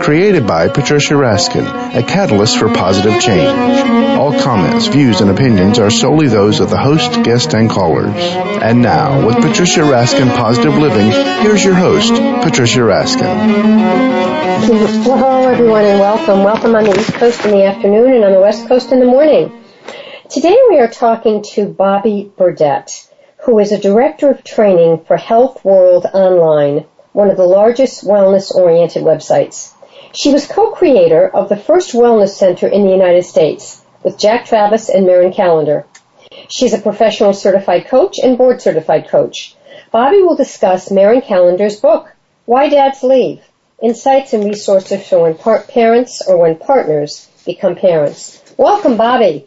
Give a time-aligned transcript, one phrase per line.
[0.00, 3.48] Created by Patricia Raskin, a catalyst for positive change.
[4.18, 8.14] All comments, views, and opinions are solely those of the host, guest, and callers.
[8.16, 11.10] And now, with Patricia Raskin Positive Living,
[11.42, 13.24] here's your host, Patricia Raskin.
[15.06, 16.44] Well, hello everyone and welcome.
[16.44, 19.06] Welcome on the East Coast in the afternoon and on the West Coast in the
[19.06, 19.64] morning.
[20.30, 23.08] Today we are talking to Bobbie Burdett
[23.48, 29.72] who is a director of training for HealthWorld Online, one of the largest wellness-oriented websites.
[30.12, 34.88] She was co-creator of the first wellness center in the United States with Jack Travis
[34.88, 35.84] and Meryn Callander.
[36.48, 39.54] She's a professional certified coach and board certified coach.
[39.90, 42.10] Bobbie will discuss Meryn Callander's book,
[42.46, 43.42] Why Dads Leave,
[43.82, 48.42] Insights and Resources for when par- parents or when partners become parents.
[48.56, 49.46] Welcome, Bobbie.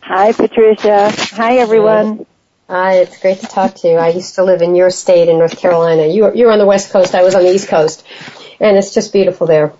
[0.00, 1.10] Hi, Patricia.
[1.36, 2.26] Hi, everyone.
[2.68, 3.94] Hi, it's great to talk to you.
[3.94, 6.06] I used to live in your state in North Carolina.
[6.06, 7.14] You were, you were on the West Coast.
[7.14, 8.04] I was on the East Coast.
[8.60, 9.72] And it's just beautiful there.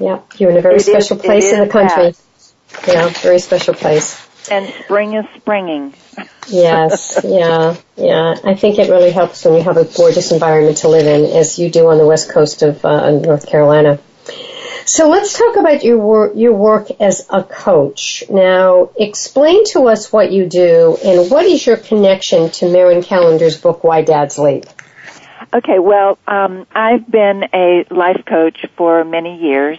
[0.00, 2.14] Yeah, you're in a very It special is- place in the country.
[2.88, 4.26] Yeah, very special place.
[4.50, 5.94] And spring is springing.
[6.48, 8.34] Yes, yeah, yeah.
[8.42, 11.60] I think it really helps when you have a gorgeous environment to live in, as
[11.60, 14.00] you do on the west coast of uh, North Carolina.
[14.84, 18.24] So let's talk about your work, your work as a coach.
[18.28, 23.56] Now, explain to us what you do and what is your connection to Meryn Callander's
[23.60, 24.64] book, Why Dads Leave?
[25.54, 29.78] Okay, well, um, I've been a life coach for many years,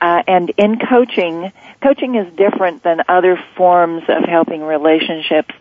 [0.00, 1.52] uh, and in coaching,
[1.82, 5.54] coaching is different than other forms of helping relationships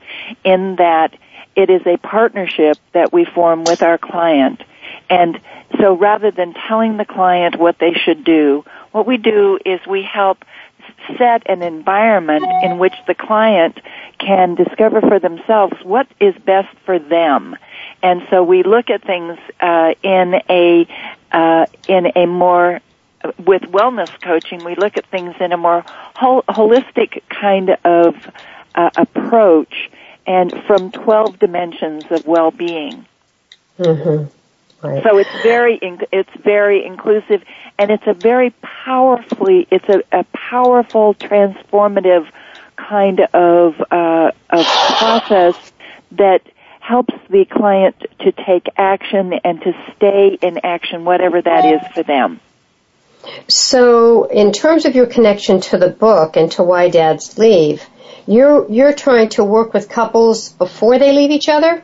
[0.44, 1.16] in that
[1.56, 4.62] it is a partnership that we form with our client.
[5.10, 5.40] And
[5.80, 10.04] so rather than telling the client what they should do, what we do is we
[10.04, 10.44] help
[11.18, 13.80] set an environment in which the client
[14.20, 17.56] can discover for themselves what is best for them.
[18.02, 20.88] And so we look at things uh, in a
[21.32, 22.82] uh, in a more
[23.38, 25.82] with wellness coaching, we look at things in a more
[26.16, 28.16] hol- holistic kind of
[28.76, 29.90] uh, approach,
[30.26, 33.06] and from twelve dimensions of well-being.
[33.78, 34.88] Mm-hmm.
[34.88, 35.04] Right.
[35.04, 35.80] So it's very
[36.12, 37.44] it's very inclusive,
[37.78, 42.30] and it's a very powerfully it's a, a powerful transformative
[42.78, 44.66] kind of uh, of
[44.98, 45.56] process
[46.12, 46.42] that
[46.80, 52.04] helps the client to take action and to stay in action, whatever that is for
[52.04, 52.40] them.
[53.48, 57.84] So, in terms of your connection to the book and to why dads leave,
[58.28, 61.84] you're you're trying to work with couples before they leave each other.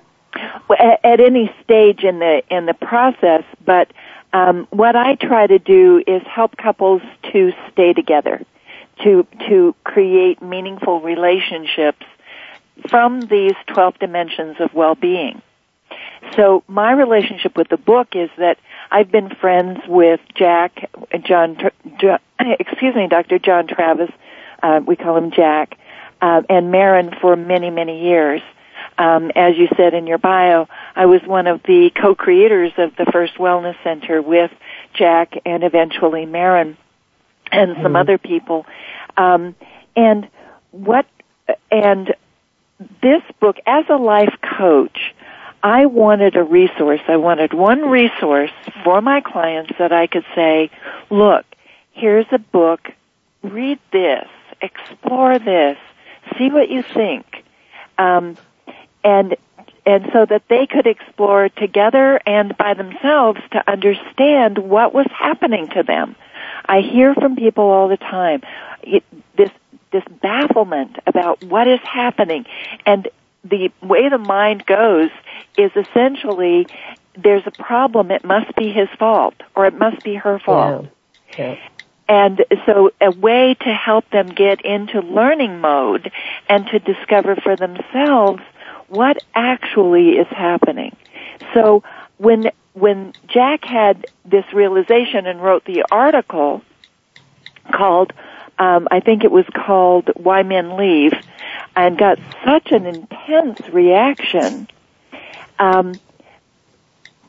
[0.80, 3.44] at, at any stage in the in the process.
[3.64, 3.92] But
[4.34, 7.02] um, what I try to do is help couples
[7.32, 8.42] to stay together,
[9.04, 12.06] to to create meaningful relationships
[12.90, 15.42] from these twelve dimensions of well-being.
[16.36, 18.58] So my relationship with the book is that
[18.92, 20.90] I've been friends with Jack,
[21.24, 21.58] John,
[22.00, 22.20] John
[22.60, 23.40] excuse me, Dr.
[23.40, 24.12] John Travis,
[24.62, 25.78] uh, we call him Jack,
[26.22, 28.42] uh, and Meryn for many, many years.
[28.98, 33.06] Um, as you said in your bio, I was one of the co-creators of the
[33.12, 34.52] first wellness center with
[34.94, 36.78] Jack and eventually Meryn
[37.52, 38.66] and some other people.
[39.18, 39.56] Um,
[39.96, 40.30] and
[40.72, 41.06] what,
[41.72, 42.16] and
[43.02, 44.98] this book, as a life coach,
[45.66, 47.02] I wanted a resource.
[47.08, 48.52] I wanted one resource
[48.84, 50.70] for my clients that I could say,
[51.10, 51.44] look,
[51.92, 52.92] here's a book,
[53.42, 54.28] read this,
[54.62, 55.80] explore this,
[56.38, 57.44] see what you think.
[57.98, 58.38] Um,
[59.04, 59.36] and
[59.88, 65.68] and so that they could explore together and by themselves to understand what was happening
[65.70, 66.16] to them.
[66.68, 68.44] I hear from people all the time
[68.84, 69.04] it,
[69.36, 69.50] this
[69.92, 72.46] this bafflement about what is happening,
[72.86, 73.08] and
[73.44, 75.10] the way the mind goes
[75.58, 76.68] is essentially
[77.18, 78.12] there's a problem.
[78.12, 80.88] It must be his fault or it must be her fault.
[81.38, 81.58] Yeah.
[82.08, 86.12] and so a way to help them get into learning mode
[86.48, 88.42] and to discover for themselves
[88.88, 90.96] what actually is happening.
[91.54, 91.84] So
[92.18, 96.62] when when Jack had this realization and wrote the article
[97.74, 98.14] called
[98.58, 101.14] um, I think it was called Why Men Leave
[101.76, 104.68] and got such an intense reaction
[105.60, 105.94] um,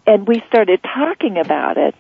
[0.07, 1.95] and we started talking about it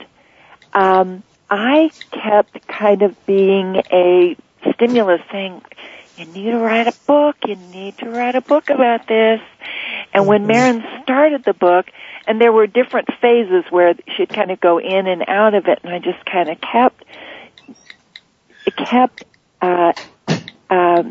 [0.77, 4.37] um, I kept kind of being a
[4.75, 5.63] stimulus saying,
[6.19, 9.41] you need to write a book, you need to write a book about this.
[10.13, 10.51] And when mm-hmm.
[10.79, 11.87] Meryn started the book,
[12.27, 15.79] and there were different phases where she'd kind of go in and out of it,
[15.83, 17.05] and I just kind of kept,
[18.77, 19.25] kept,
[19.63, 19.93] uh,
[20.69, 21.05] uh,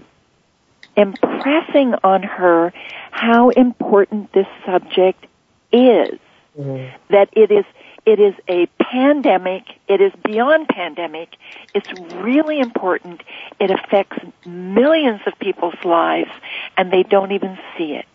[0.95, 2.73] impressing on her
[3.11, 5.25] how important this subject
[5.71, 6.19] is.
[6.57, 6.95] Mm-hmm.
[7.09, 7.65] That it is,
[8.05, 9.63] it is a pandemic.
[9.87, 11.29] It is beyond pandemic.
[11.73, 13.21] It's really important.
[13.59, 16.31] It affects millions of people's lives
[16.77, 18.05] and they don't even see it.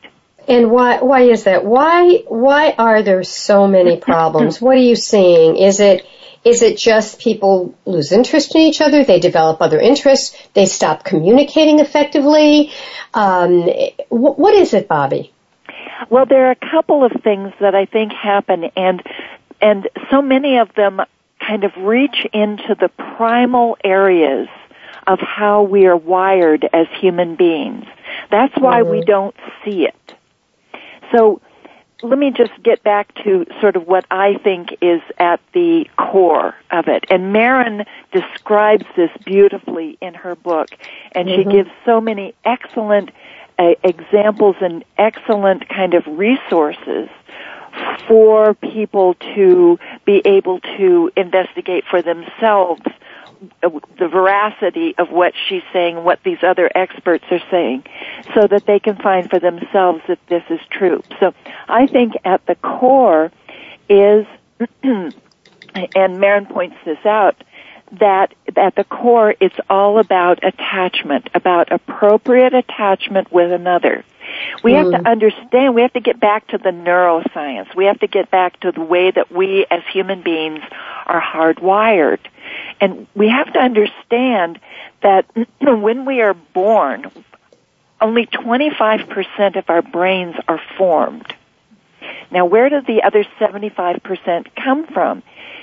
[0.48, 1.64] And why, why is that?
[1.64, 4.60] Why, why are there so many problems?
[4.60, 5.56] what are you seeing?
[5.56, 6.06] Is it,
[6.44, 9.04] is it just people lose interest in each other?
[9.04, 10.36] They develop other interests?
[10.54, 12.72] They stop communicating effectively?
[13.12, 13.68] Um,
[14.08, 15.32] what is it, Bobbie?
[16.08, 19.02] Well, there are a couple of things that I think happen, and
[19.60, 21.02] and so many of them
[21.38, 24.48] kind of reach into the primal areas
[25.06, 27.84] of how we are wired as human beings.
[28.30, 29.06] That's why we mm-hmm.
[29.06, 30.14] don't see it.
[31.12, 31.40] So
[32.02, 36.54] let me just get back to sort of what I think is at the core
[36.70, 37.04] of it.
[37.10, 40.68] And Meryn describes this beautifully in her book,
[41.12, 41.50] and mm-hmm.
[41.50, 43.10] she gives so many excellent
[43.58, 47.08] uh, examples and excellent kind of resources
[48.08, 52.82] for people to be able to investigate for themselves
[53.62, 57.84] the veracity of what she's saying, what these other experts are saying,
[58.34, 61.02] so that they can find for themselves that this is true.
[61.18, 61.34] So
[61.68, 63.32] I think at the core
[63.88, 64.26] is,
[64.82, 65.14] and
[65.74, 67.36] Meryn points this out,
[67.98, 74.04] that at the core it's all about attachment, about appropriate attachment with another.
[74.62, 75.06] We have to mm.
[75.06, 77.74] understand, we have to get back to the neuroscience.
[77.74, 80.60] We have to get back to the way that we as human beings
[81.06, 82.20] are hardwired.
[82.80, 84.58] And we have to understand
[85.02, 85.26] that
[85.60, 87.10] when we are born,
[88.00, 91.32] only 25% of our brains are formed.
[92.30, 95.22] Now where do the other 75% come from?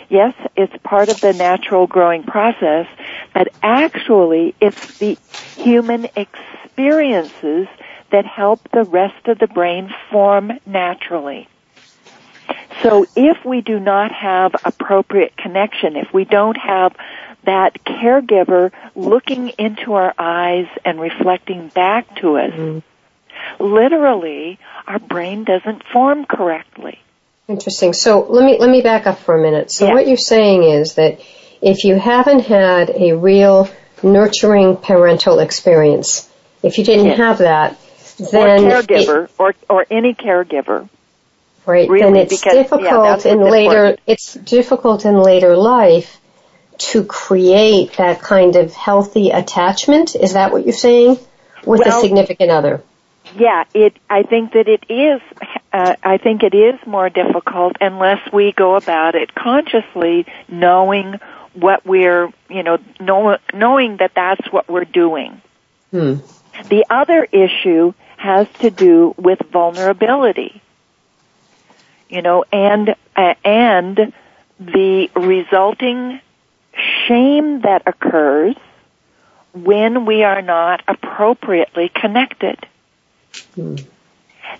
[0.09, 2.87] Yes, it's part of the natural growing process,
[3.33, 5.17] but actually it's the
[5.55, 7.67] human experiences
[8.11, 11.49] that help the rest of the brain form naturally.
[12.83, 16.95] So if we do not have appropriate connection, if we don't have
[17.43, 23.63] that caregiver looking into our eyes and reflecting back to us, mm-hmm.
[23.63, 26.99] literally our brain doesn't form correctly.
[27.47, 27.93] Interesting.
[27.93, 29.71] So let me let me back up for a minute.
[29.71, 29.93] So yeah.
[29.93, 31.21] what you're saying is that
[31.61, 33.69] if you haven't had a real
[34.03, 36.29] nurturing parental experience,
[36.61, 37.17] if you didn't yes.
[37.17, 37.79] have that,
[38.31, 40.89] then or caregiver it, or or any caregiver.
[41.67, 41.89] Right.
[41.89, 43.99] Really, then it's because, difficult yeah, in later important.
[44.07, 46.19] it's difficult in later life
[46.77, 50.15] to create that kind of healthy attachment.
[50.15, 51.19] Is that what you're saying?
[51.65, 52.81] With well, a significant other.
[53.35, 55.21] Yeah, it I think that it is
[55.73, 61.19] uh, I think it is more difficult unless we go about it consciously knowing
[61.53, 65.41] what we're, you know, know, knowing that that's what we're doing.
[65.91, 66.15] Hmm.
[66.69, 70.61] The other issue has to do with vulnerability.
[72.09, 74.13] You know, and, uh, and
[74.59, 76.21] the resulting
[77.07, 78.55] shame that occurs
[79.53, 82.65] when we are not appropriately connected.
[83.55, 83.75] Hmm.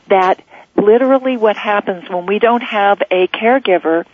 [0.07, 0.41] That
[0.75, 4.05] literally what happens when we don't have a caregiver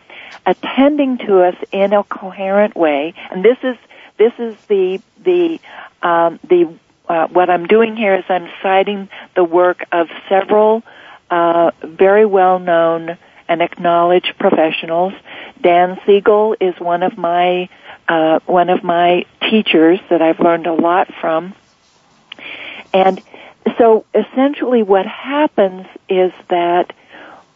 [0.46, 3.78] attending to us in a coherent way, and this is
[4.18, 5.60] this is the the
[6.02, 6.74] um, the
[7.08, 10.84] uh, what I'm doing here is I'm citing the work of several
[11.34, 15.14] uh, very well known and acknowledged professionals.
[15.60, 17.70] Dan Siegel is one of my
[18.08, 21.56] uh, one of my teachers that I've learned a lot from,
[22.94, 23.20] and
[23.80, 26.94] so essentially, what happens is that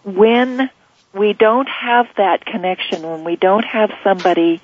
[0.04, 0.72] when
[1.14, 4.60] we don't have that connection, when we don't have somebody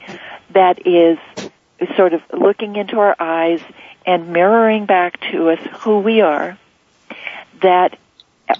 [0.51, 1.19] that is
[1.95, 3.61] sort of looking into our eyes
[4.07, 6.57] and mirroring back to us who we are,
[7.61, 7.99] that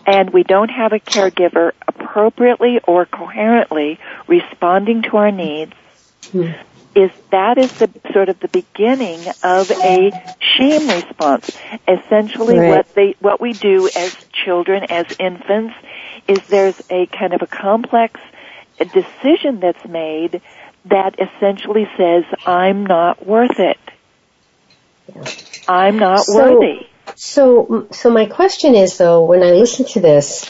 [0.06, 5.74] and we don't have a caregiver appropriately or coherently responding to our needs,
[6.32, 6.56] mm.
[6.96, 11.50] is that is the sort of the beginning of a shame response.
[11.88, 12.70] Essentially Right.
[12.70, 15.74] what they what we do as children, as infants,
[16.28, 18.20] is there's a kind of a complex
[18.94, 20.42] decision that's made
[20.86, 23.78] that essentially says, I'm not worth it.
[25.68, 26.88] I'm not So- worthy.
[27.15, 30.50] So, so my question is though, when I listen to this,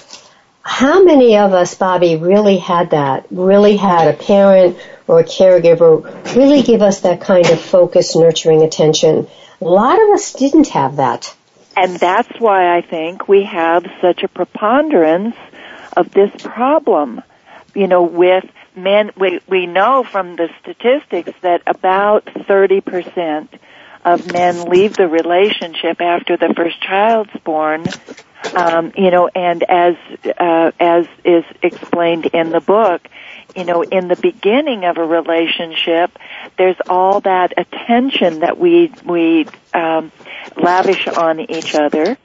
[0.62, 3.26] how many of us, Bobbie, really had that?
[3.30, 4.78] Really had a parent
[5.08, 9.28] or a caregiver really give us that kind of focus, nurturing attention?
[9.62, 11.36] A lot of us didn't have that.
[11.76, 15.36] And that's why I think we have such a preponderance
[15.98, 17.22] of this problem.
[17.76, 23.50] You know, with men, we, we know from the statistics that about 30%
[24.06, 27.86] of men leave the relationship after the first child's born.
[28.56, 29.96] Um, you know, and as,
[30.38, 33.08] uh, as is explained in the book,
[33.56, 36.12] you know, in the beginning of a relationship,
[36.58, 40.12] there's all that attention that we, we, um,
[40.58, 42.18] lavish on each other.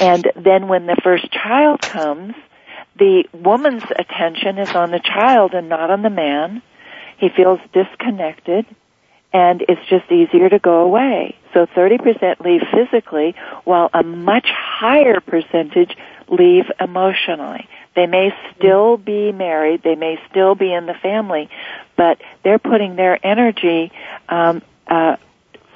[0.00, 2.34] And then when the first child comes,
[2.96, 6.62] the woman's attention is on the child and not on the man.
[7.16, 8.66] He feels disconnected
[9.32, 11.36] and it's just easier to go away.
[11.52, 15.96] So 30% leave physically while a much higher percentage
[16.28, 17.68] leave emotionally.
[17.94, 21.50] They may still be married, they may still be in the family,
[21.96, 23.92] but they're putting their energy
[24.28, 25.16] um, uh,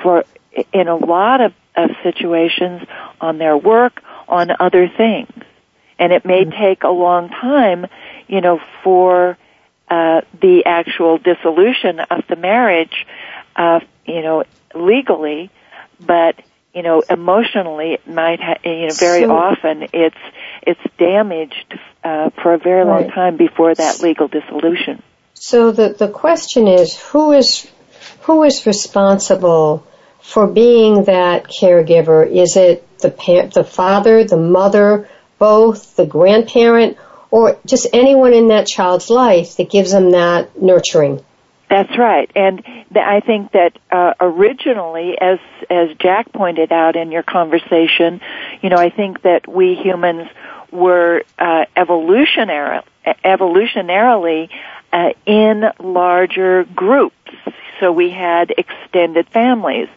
[0.03, 0.25] for
[0.73, 2.83] in a lot of, of situations
[3.21, 5.33] on their work, on other things.
[5.99, 7.87] And it may take a long time,
[8.29, 9.39] you know, for
[9.89, 13.07] uh, the actual dissolution of the marriage,
[13.57, 14.45] uh, you know,
[14.75, 15.51] legally,
[16.01, 16.37] but
[16.75, 20.17] you know, emotionally, it might ha- you know very So- often it's
[20.63, 23.13] it's damaged uh, for a very long Right.
[23.13, 25.03] time before that legal dissolution.
[25.35, 27.67] So the, the question is, who is,
[28.23, 29.85] who is responsible
[30.21, 32.27] for being that caregiver?
[32.31, 36.97] Is it the pa- the father, the mother, both, the grandparent,
[37.31, 41.21] or just anyone in that child's life that gives them that nurturing?
[41.73, 45.39] That's right, and th- I think that uh, originally, as
[45.71, 48.21] as Jack pointed out in your conversation,
[48.61, 50.29] you know, I think that we humans
[50.71, 52.83] were uh, evolutionary,
[53.25, 54.51] evolutionarily
[54.93, 57.17] uh, in larger groups.
[57.81, 59.89] So we had extended families.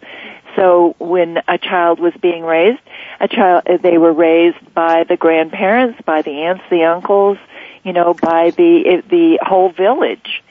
[0.55, 2.79] So when a child was being raised,
[3.19, 7.37] a child they were raised by the grandparents, by the aunts, the uncles,
[7.83, 10.41] you know, by the the whole village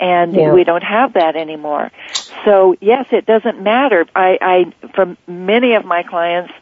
[0.00, 0.52] and Yeah.
[0.52, 1.92] we don't have that anymore.
[2.44, 4.06] So yes, it doesn't matter.
[4.16, 6.52] I, I from many of my clients,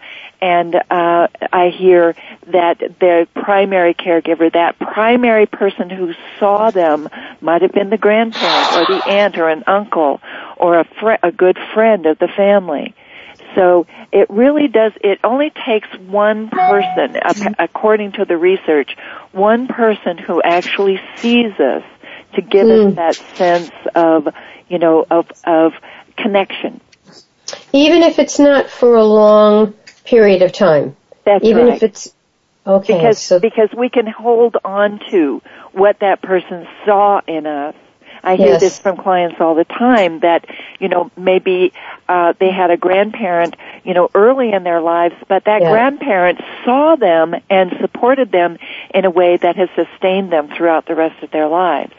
[0.40, 2.14] and uh, I hear
[2.48, 7.08] that their primary caregiver, that primary person who saw them,
[7.40, 10.20] might have been the grandparent or the aunt or an uncle
[10.56, 12.94] or a fr- a good friend of the family.
[13.54, 17.16] So it really does, it only takes one person,
[17.58, 18.96] according to the research,
[19.32, 21.82] one person who actually sees us
[22.34, 22.88] to give Hmm.
[22.88, 24.28] us that sense of,
[24.68, 25.72] you know, of, of
[26.16, 26.80] connection.
[27.72, 30.96] Even if it's not for a long period of time.
[31.24, 31.76] That's Even right.
[31.76, 32.14] if it's,
[32.66, 35.42] okay, because, so, because we can hold on to
[35.72, 37.74] what that person saw in us.
[38.22, 38.60] I hear Yes.
[38.60, 40.44] this from clients all the time that,
[40.80, 41.72] you know, maybe,
[42.08, 43.54] uh, they had a grandparent,
[43.84, 45.70] you know, early in their lives, but that Yeah.
[45.70, 48.58] grandparent saw them and supported them
[48.92, 51.92] in a way that has sustained them throughout the rest of their lives.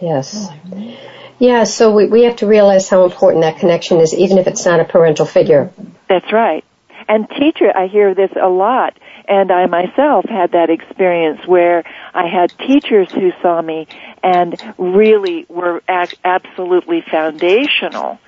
[0.00, 0.48] Yes.
[0.50, 0.96] Oh,
[1.38, 4.64] yeah, so we, we have to realize how important that connection is, even if it's
[4.64, 5.70] not a parental figure.
[6.08, 6.64] That's right.
[7.08, 8.98] And teacher, I hear this a lot,
[9.28, 11.84] and I myself had that experience where
[12.14, 13.86] I had teachers who saw me
[14.22, 18.18] and really were ac- absolutely foundational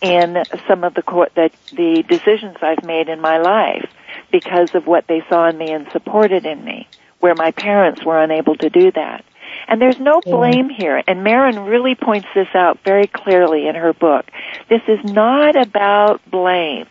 [0.00, 3.88] in some of the, co- that the decisions I've made in my life
[4.30, 6.86] because of what they saw in me and supported in me,
[7.20, 9.24] where my parents were unable to do that.
[9.68, 11.02] And there's no blame here.
[11.06, 14.24] And Meryn really points this out very clearly in her book.
[14.68, 16.86] This is not about blame.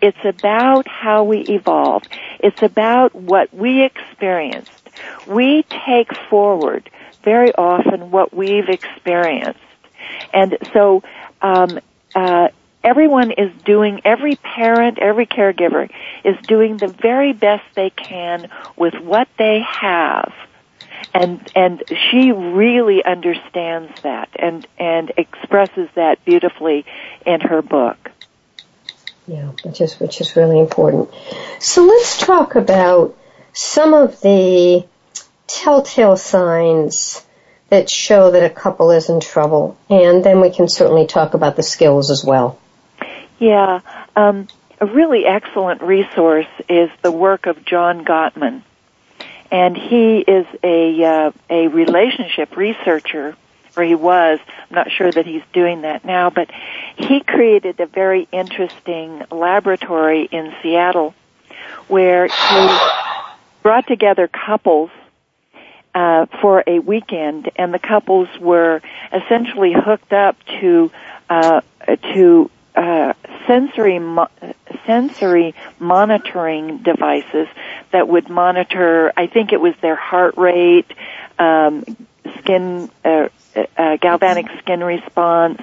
[0.00, 2.04] It's about how we evolve.
[2.40, 4.88] It's about what we experienced.
[5.26, 6.88] We take forward
[7.22, 9.60] very often what we've experienced.
[10.32, 11.02] And so,
[11.42, 11.78] um,
[12.14, 12.48] uh,
[12.82, 15.90] everyone is doing, every parent, every caregiver
[16.24, 20.32] is doing the very best they can with what they have.
[21.14, 26.84] And, and she really understands that and, and expresses that beautifully
[27.24, 28.10] in her book.
[29.26, 31.10] Yeah, which is which is really important.
[31.58, 33.16] So let's talk about
[33.52, 34.86] some of the
[35.48, 37.26] telltale signs
[37.68, 39.76] that show that a couple is in trouble.
[39.90, 42.58] And then we can certainly talk about the skills as well.
[43.38, 43.80] Yeah.
[44.14, 44.46] Um,
[44.80, 48.62] a really excellent resource is the work of John Gottman.
[49.50, 53.36] And he is a, uh, a relationship researcher,
[53.76, 54.38] or he was.
[54.70, 56.50] I'm not sure that he's doing that now, but
[56.96, 61.14] he created a very interesting laboratory in Seattle
[61.88, 62.78] where he
[63.62, 64.90] brought together couples
[65.94, 70.90] uh, for a weekend, and the couples were essentially hooked up to
[71.30, 71.60] uh,
[72.14, 73.14] to uh,
[73.46, 74.28] sensory mo-
[74.86, 77.48] sensory monitoring devices
[77.90, 79.12] that would monitor.
[79.16, 80.90] I think it was their heart rate,
[81.38, 81.84] um,
[82.38, 83.28] skin, uh,
[83.76, 85.60] uh, galvanic skin response,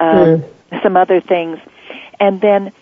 [0.00, 0.82] um, mm.
[0.82, 1.58] some other things,
[2.18, 2.72] and then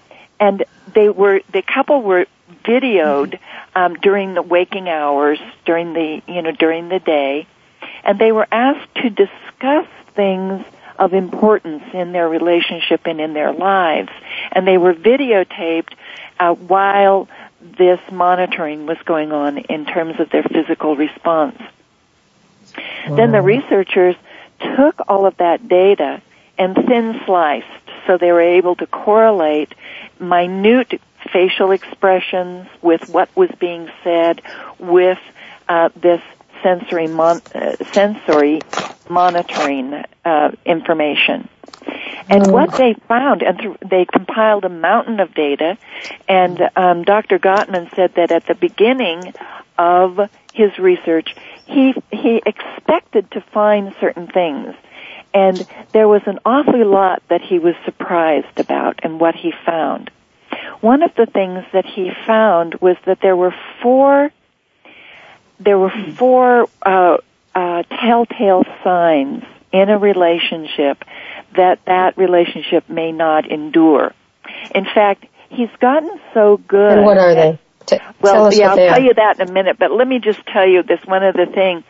[0.40, 0.64] and
[0.94, 2.26] they were the couple were
[2.64, 3.38] videoed
[3.74, 7.46] um, during the waking hours, during the you know during the day,
[8.04, 10.64] and they were asked to discuss things
[10.98, 14.10] of importance in their relationship and in their lives,
[14.52, 15.92] and they were videotaped
[16.38, 17.28] uh, while
[17.60, 21.60] this monitoring was going on in terms of their physical response.
[23.08, 23.16] Wow.
[23.16, 24.16] Then the researchers
[24.76, 26.22] took all of that data
[26.58, 27.66] and thin sliced
[28.06, 29.74] so they were able to correlate
[30.20, 31.00] minute
[31.32, 34.42] facial expressions, with what was being said,
[34.78, 35.18] with
[35.68, 36.22] uh, this
[36.62, 38.60] sensory mon- uh, sensory
[39.08, 41.48] monitoring uh, information.
[42.28, 42.52] And mm.
[42.52, 45.78] what they found, and th- they compiled a mountain of data,
[46.28, 47.38] and um, Dr.
[47.38, 49.32] Gottman said that at the beginning
[49.78, 50.18] of
[50.52, 51.36] his research,
[51.66, 54.74] he he expected to find certain things,
[55.34, 60.10] and there was an awfully lot that he was surprised about and what he found.
[60.80, 64.30] One of the things that he found was that there were four
[65.58, 67.18] there were four uh,
[67.54, 71.04] uh, telltale signs in a relationship
[71.56, 74.12] that that relationship may not endure.
[74.74, 76.98] In fact, he's gotten so good.
[76.98, 77.58] And what are they?
[77.86, 80.66] T- well, yeah, I'll tell you that in a minute, but let me just tell
[80.66, 81.84] you this one other thing.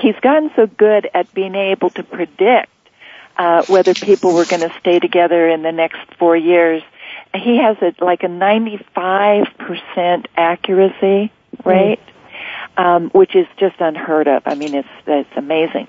[0.00, 2.70] He's gotten so good at being able to predict
[3.38, 6.82] uh, whether people were going to stay together in the next four years
[7.34, 11.32] he has a like a 95% accuracy
[11.64, 12.11] rate, mm.
[12.76, 14.42] Um, which is just unheard of.
[14.46, 15.88] I mean, it's it's amazing.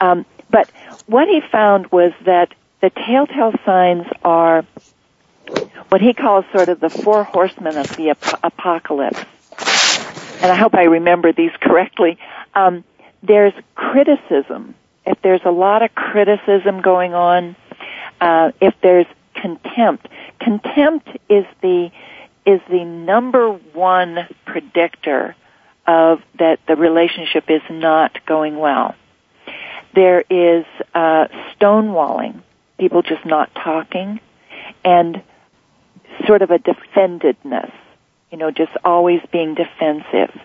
[0.00, 0.70] Um, but
[1.06, 4.64] what he found was that the telltale signs are
[5.88, 9.24] what he calls sort of the four horsemen of the ap- apocalypse.
[10.42, 12.18] And I hope I remember these correctly.
[12.54, 12.84] Um,
[13.22, 14.74] there's criticism.
[15.04, 17.56] If there's a lot of criticism going on,
[18.20, 20.08] uh, if there's contempt,
[20.40, 21.90] contempt is the
[22.46, 25.36] is the number one predictor
[25.86, 28.94] of that the relationship is not going well.
[29.94, 30.64] There is
[30.94, 32.42] uh, stonewalling,
[32.78, 34.20] people just not talking,
[34.84, 35.22] and
[36.26, 37.72] sort of a defendedness,
[38.30, 40.38] you know, just always being defensive.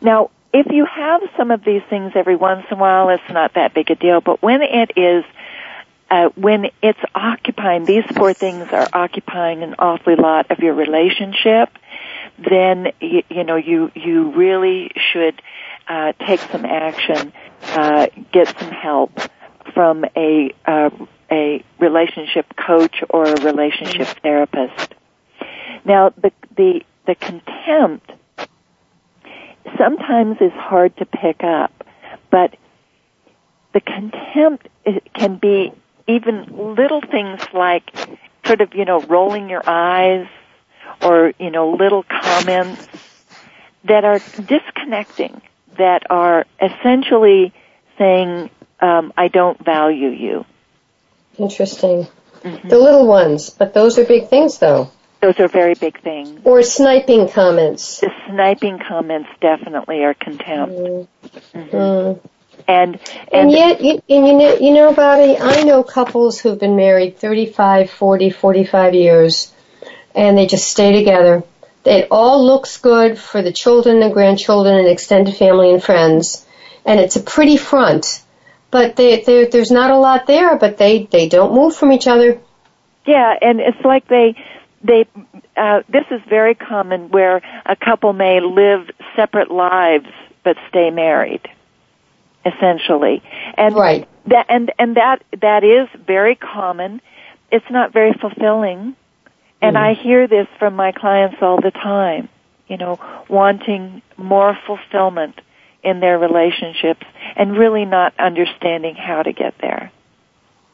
[0.00, 3.54] Now, if you have some of these things every once in a while, it's not
[3.54, 5.24] that big a deal, but when it is
[6.10, 11.70] uh, when it's occupying, these four things are occupying an awfully lot of your relationship,
[12.48, 15.40] then you, you know you you really should
[15.88, 17.32] uh, take some action,
[17.68, 19.12] uh, get some help
[19.74, 20.90] from a uh,
[21.30, 24.94] a relationship coach or a relationship therapist.
[25.84, 28.10] Now, the the the contempt
[29.78, 31.72] sometimes is hard to pick up,
[32.30, 32.56] but
[33.72, 34.68] the contempt
[35.14, 35.72] can be
[36.06, 37.94] even little things like
[38.44, 40.26] sort of, you know, rolling your eyes
[41.02, 42.86] or, you know, little comments
[43.84, 45.40] that are disconnecting,
[45.78, 47.52] that are essentially
[47.98, 50.44] saying, um, I don't value you.
[51.38, 52.06] Interesting.
[52.42, 52.68] Mm-hmm.
[52.68, 54.90] The little ones, but those are big things though.
[55.20, 56.40] Those are very big things.
[56.44, 58.00] Or sniping comments.
[58.00, 60.74] The sniping comments definitely are contempt.
[60.74, 61.58] Mm-hmm.
[61.58, 62.26] Mm-hmm.
[62.66, 63.00] And, and,
[63.32, 67.18] and yet, you, and you know, you know, Bobbie, I know couples who've been married
[67.18, 69.52] 35, 40, 45 years,
[70.14, 71.42] and they just stay together.
[71.84, 76.46] It all looks good for the children and grandchildren and extended family and friends,
[76.84, 78.22] and it's a pretty front.
[78.70, 82.40] But they, there's not a lot there, but they, they don't move from each other.
[83.06, 84.36] Yeah, and it's like they,
[84.82, 85.06] they,
[85.56, 90.06] uh, this is very common where a couple may live separate lives
[90.44, 91.48] but stay married
[92.44, 93.22] essentially.
[93.56, 94.08] And right.
[94.26, 97.00] that and and that that is very common.
[97.50, 98.96] It's not very fulfilling.
[99.62, 99.80] And mm.
[99.80, 102.28] I hear this from my clients all the time,
[102.68, 105.40] you know, wanting more fulfillment
[105.82, 109.90] in their relationships and really not understanding how to get there.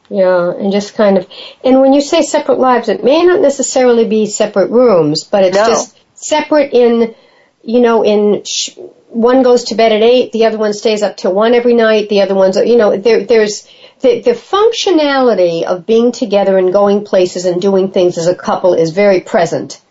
[0.09, 1.27] Yeah, and just kind of,
[1.63, 5.57] and when you say separate lives, it may not necessarily be separate rooms, but it's
[5.57, 5.67] No.
[5.67, 7.13] just separate in,
[7.61, 8.77] you know, in sh-
[9.09, 12.07] one goes to bed at eight, the other one stays up till one every night,
[12.07, 13.67] the other one's, you know, there, there's
[14.01, 18.73] the, the functionality of being together and going places and doing things as a couple
[18.73, 19.81] is very present,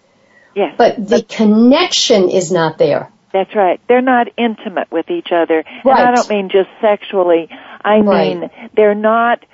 [0.55, 0.75] Yes.
[0.79, 3.11] but the connection is not there.
[3.33, 3.81] That's right.
[3.89, 5.63] They're not intimate with each other.
[5.85, 7.49] And I don't mean just sexually.
[7.85, 8.39] I Right.
[8.39, 9.45] mean they're not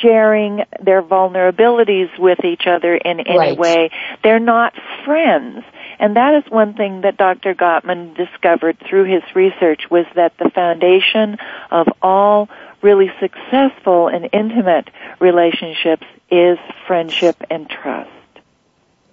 [0.00, 3.58] sharing their vulnerabilities with each other in any Right.
[3.58, 3.90] way.
[4.22, 4.72] They're not
[5.04, 5.64] friends.
[5.98, 7.54] And that is one thing that Dr.
[7.54, 11.38] Gottman discovered through his research was that the foundation
[11.70, 12.48] of all
[12.82, 18.10] really successful and intimate relationships is friendship and trust.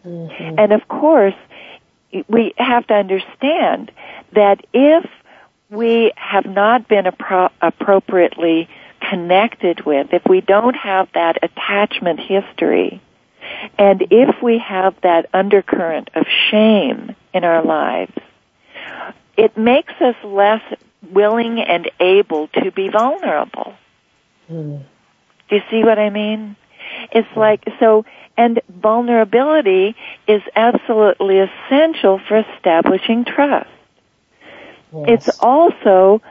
[0.05, 0.59] Mm-hmm.
[0.59, 1.35] And of course,
[2.27, 3.91] we have to understand
[4.33, 5.09] that if
[5.69, 8.67] we have not been appro- appropriately
[8.99, 13.01] connected with, if we don't have that attachment history,
[13.77, 18.13] and if we have that undercurrent of shame in our lives,
[19.37, 20.61] it makes us less
[21.11, 23.73] willing and able to be vulnerable.
[24.47, 24.77] Hmm.
[25.49, 26.55] Do you see what I mean?
[27.11, 28.05] It's like, so,
[28.37, 29.95] and vulnerability
[30.27, 33.69] is absolutely essential for establishing trust.
[34.93, 36.21] It's also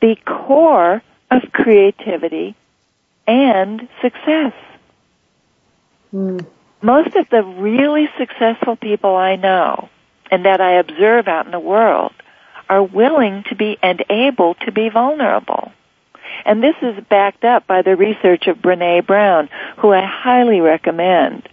[0.00, 2.54] the core of creativity
[3.26, 4.52] and success.
[6.10, 6.38] Hmm.
[6.84, 9.88] Most of the really successful people I know
[10.30, 12.12] and that I observe out in the world
[12.68, 15.72] are willing to be and able to be vulnerable.
[16.44, 21.48] And this is backed up by the research of Brene Brown, who I highly recommend.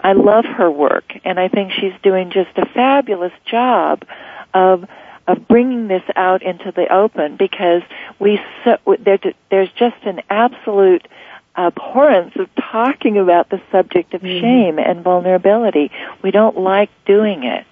[0.00, 4.06] I love her work, and I think she's doing just a fabulous job
[4.54, 4.88] of
[5.28, 7.82] of bringing this out into the open because
[8.18, 9.18] we so, there,
[9.50, 11.06] there's just an absolute
[11.56, 14.40] abhorrence of talking about the subject of mm-hmm.
[14.40, 15.90] shame and vulnerability.
[16.22, 17.66] We don't like doing it,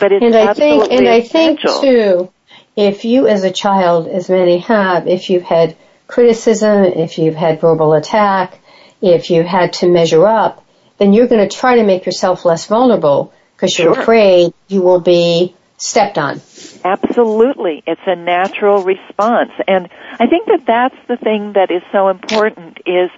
[0.00, 2.32] but it's and I think, absolutely and I think too,
[2.76, 7.60] if you as a child, as many have, if you've had criticism, if you've had
[7.60, 8.58] verbal attack,
[9.00, 10.64] if you had to measure up,
[10.98, 14.02] then you're going to try to make yourself less vulnerable because you're Sure.
[14.02, 16.40] afraid you will be stepped on.
[16.84, 17.82] Absolutely.
[17.86, 19.52] It's a natural response.
[19.66, 19.88] And
[20.18, 23.10] I think that that's the thing that is so important is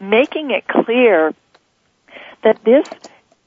[0.00, 1.34] making it clear
[2.42, 2.84] that this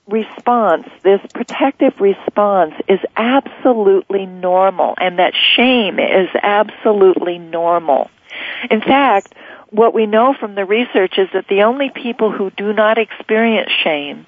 [0.07, 8.09] response, this protective response is absolutely normal and that shame is absolutely normal.
[8.71, 9.33] In fact,
[9.69, 13.71] what we know from the research is that the only people who do not experience
[13.83, 14.25] shame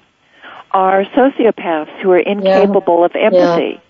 [0.70, 3.80] are sociopaths who are incapable of empathy.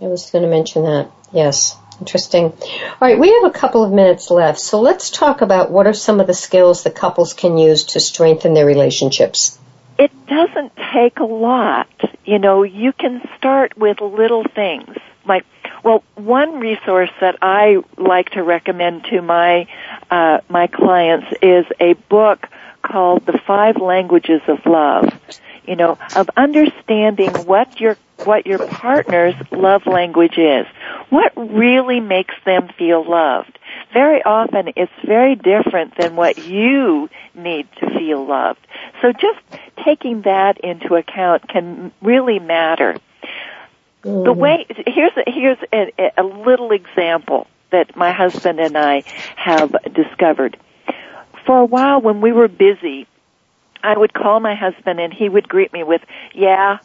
[0.00, 1.10] I was going to mention that.
[1.32, 1.76] Yes.
[1.98, 2.44] Interesting.
[2.44, 5.94] All right, we have a couple of minutes left, so let's talk about what are
[5.94, 9.58] some of the skills that couples can use to strengthen their relationships.
[9.98, 11.88] it doesn't take a lot.
[12.26, 14.94] You know, you can start with little things.
[15.24, 15.46] Like,
[15.82, 19.66] well, one resource that I like to recommend to my
[20.10, 22.46] uh, my clients is a book
[22.82, 25.15] called The Five Languages of Love.
[25.66, 30.66] You know, of understanding what your what your partner's love language is.
[31.10, 33.58] What really makes them feel loved?
[33.92, 38.66] Very often it's very different than what you need to feel loved.
[39.02, 39.38] So just
[39.84, 42.96] taking that into account can really matter.
[44.02, 44.36] The mm.
[44.36, 49.02] way here's a, here's a, a little example that my husband and I
[49.36, 50.56] have discovered.
[51.44, 53.06] For a while when we were busy,
[53.86, 56.02] I would call my husband and he would greet me with,
[56.34, 56.78] "Yeah,"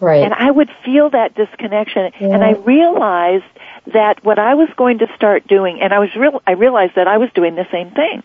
[0.00, 0.24] Right.
[0.24, 2.28] and I would feel that disconnection, Yeah.
[2.34, 3.44] and I realized
[3.88, 7.06] that what I was going to start doing, and I was real, I realized that
[7.08, 8.22] I was doing the same thing.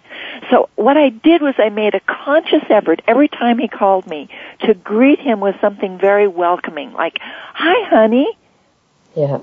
[0.49, 4.29] So what I did was I made a conscious effort every time he called me
[4.61, 7.19] to greet him with something very welcoming, like
[7.53, 8.37] "Hi, honey,"
[9.15, 9.39] yeah.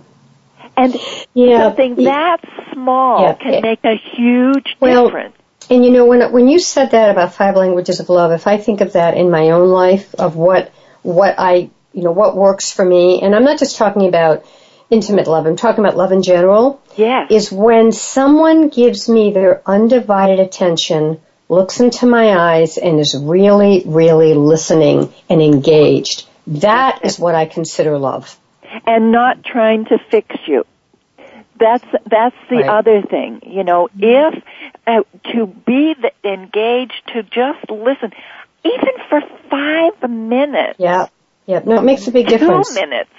[0.77, 0.97] and
[1.35, 1.63] Yeah.
[1.63, 2.39] something that
[2.73, 3.35] small Yeah.
[3.35, 5.37] can make a huge Well, difference.
[5.71, 8.59] And you know, when when you said that about five languages of love, if I
[8.59, 10.73] think of that in my own life, of what
[11.03, 14.45] what I you know what works for me, and I'm not just talking about
[14.91, 17.31] intimate love, I'm talking about love in general, Yes.
[17.31, 23.83] is when someone gives me their undivided attention, looks into my eyes, and is really,
[23.87, 26.27] really listening and engaged.
[26.47, 28.37] That is what I consider love.
[28.87, 30.67] and not trying to fix you.
[31.59, 32.69] That's that's the Right.
[32.69, 33.41] other thing.
[33.47, 34.35] You know, mm-hmm.
[34.37, 34.45] if
[34.87, 38.13] uh, to be the, engaged, to just listen,
[38.65, 39.21] even for
[39.51, 41.07] five minutes, Yeah.
[41.47, 41.61] Yeah.
[41.65, 42.69] No, it makes a big difference.
[42.75, 43.11] two minutes,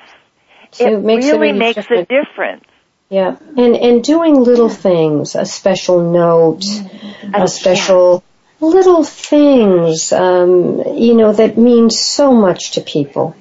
[0.72, 2.08] So it a really big makes difference.
[2.10, 2.64] a difference.
[3.10, 7.36] Yeah, and and doing little things, a special note, Mm-hmm.
[7.36, 8.24] a special
[8.60, 13.36] little things, um, you know, that mean so much to people.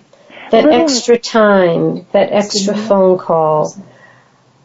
[0.51, 3.75] That Little- extra time, that extra phone call,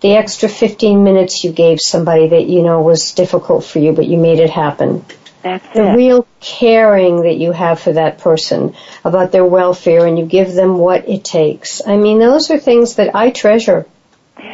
[0.01, 4.05] the extra 15 minutes you gave somebody that you know was difficult for you, but
[4.07, 5.05] you made it happen.
[5.41, 5.95] That's The it.
[5.95, 10.77] real caring that you have for that person about their welfare and you give them
[10.77, 11.81] what it takes.
[11.85, 13.85] I mean, those are things that I treasure.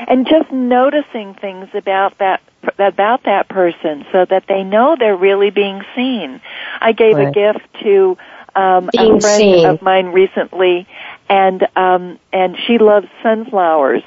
[0.07, 2.41] and just noticing things about that
[2.79, 6.41] about that person so that they know they're really being seen.
[6.81, 8.17] I gave a gift to
[8.55, 9.65] um, a friend seen.
[9.65, 10.87] of mine recently,
[11.29, 14.03] and um, and she loves sunflowers,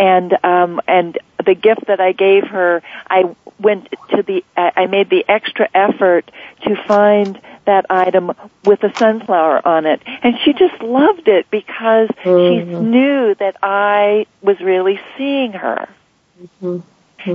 [0.00, 4.86] and um, and the gift that I gave her, I went to the I I
[4.86, 6.30] made the extra effort
[6.62, 8.32] to find that item
[8.64, 12.80] with a sunflower on it, and she just loved it because she Mhm.
[12.80, 15.86] knew that I was really seeing her.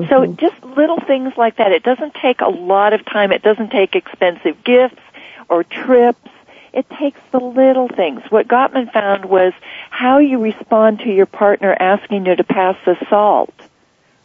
[0.10, 1.71] So just little things like that.
[1.71, 3.32] It doesn't take a lot of time.
[3.32, 5.01] It doesn't take expensive gifts
[5.47, 6.28] or trips.
[6.76, 8.22] It takes the little things.
[8.30, 9.54] What Gottman found was
[9.90, 13.54] how you respond to your partner asking you to pass the salt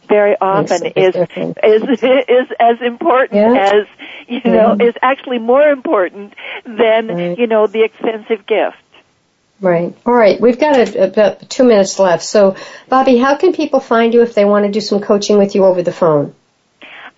[0.09, 3.71] very often is, is is as important Yeah.
[3.73, 3.87] as
[4.27, 4.87] you know Yeah.
[4.89, 6.33] is actually more important
[6.65, 7.39] than Right.
[7.39, 8.75] you know the expensive gift.
[9.61, 9.95] Right.
[10.05, 10.41] All right.
[10.41, 12.23] We've got a, about two minutes left.
[12.23, 12.55] So,
[12.89, 15.63] Bobbie, how can people find you if they want to do some coaching with you
[15.65, 16.33] over the phone?